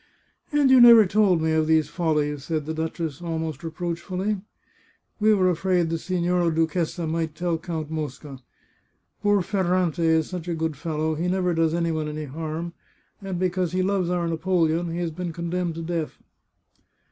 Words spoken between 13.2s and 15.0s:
and because he loves our Napoleon, he